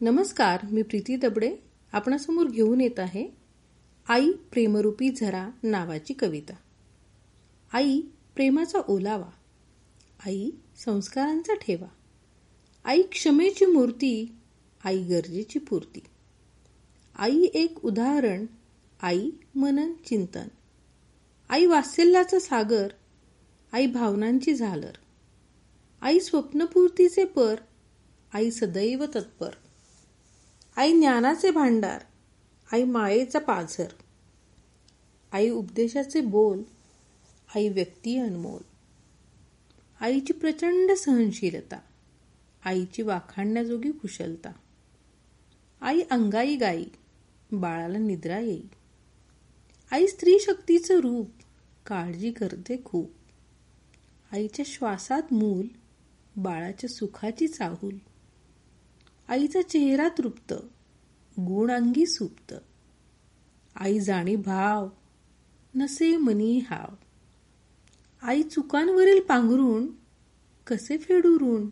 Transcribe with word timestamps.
नमस्कार 0.00 0.66
मी 0.70 0.82
प्रीती 0.82 1.16
दबडे. 1.16 1.56
आपणासमोर 1.92 2.46
घेऊन 2.46 2.80
येत 2.80 2.98
आहे 2.98 3.28
आई 4.08 4.32
प्रेमरूपी 4.32 5.08
झरा 5.10 5.50
नावाची 5.62 6.14
कविता. 6.14 6.54
आई 7.72 8.00
प्रेमाचा 8.34 8.78
ओलावा. 8.88 9.30
आई 10.26 10.50
संस्कारांचा 10.84 11.54
ठेवा. 11.54 11.88
आई 12.84 13.02
क्षमेची 13.02 13.66
मूर्ती 13.66 14.36
आई 14.84 15.02
गरजेची 15.02 15.58
पूर्ती. 15.58 16.00
आई 17.14 17.46
एक 17.54 17.84
उदाहरण 17.84 18.46
आई 19.02 19.30
मनन 19.54 19.92
चिंतन. 19.92 20.48
आई 21.48 21.66
वात्सल्याचा 21.66 22.38
सागर 22.38 22.88
आई 23.72 23.86
भावनांची 23.86 24.54
झालर. 24.54 24.92
आई 26.00 26.20
स्वप्नपूर्तीचे 26.20 27.24
पर 27.24 27.54
आई 28.32 28.50
सदैव 28.50 29.04
तत्पर. 29.04 29.50
आई 30.76 30.92
ज्ञानाचे 30.92 31.50
भांडार 31.50 32.02
आई 32.72 32.84
मायेचा 32.84 33.38
पाझर 33.38 33.92
आई 35.32 35.48
उपदेशाचे 35.50 36.20
बोल 36.20 36.62
आई 37.54 37.68
व्यक्ती 37.68 38.16
अनमोल 38.18 38.62
आईची 40.00 40.32
प्रचंड 40.32 40.92
सहनशीलता 40.92 41.78
आईची 42.64 43.02
वाखाणण्याजोगी 43.02 43.90
कुशलता 43.92 44.52
आई 45.80 46.00
अंगाई 46.10 46.56
गाई 46.56 46.84
बाळाला 47.52 47.98
निद्रा 47.98 48.38
येई 48.38 48.62
आई 49.90 50.06
स्त्री 50.06 50.38
शक्तीचं 50.40 51.00
रूप 51.00 51.30
काळजी 51.86 52.32
करते 52.32 52.76
खूप 52.84 53.10
आईच्या 54.32 54.64
श्वासात 54.68 55.32
मूल 55.32 55.66
बाळाच्या 56.36 56.90
सुखाची 56.90 57.48
चाहूल 57.48 57.96
आईचा 59.28 59.62
चेहरा 59.62 60.08
तृप्त 60.18 60.52
गुण 61.40 61.70
अंगी 61.70 62.06
सुप्त. 62.06 62.54
आई 63.76 64.00
जाणी 64.00 64.36
भाव 64.36 64.88
नसे 65.74 66.16
मनी 66.16 66.58
हाव. 66.58 66.94
आई 68.22 68.42
चुकांवरील 68.42 69.20
पांघरून 69.20 69.86
कसे 70.66 70.98
फेडू 70.98 71.38
ऋण 71.38 71.68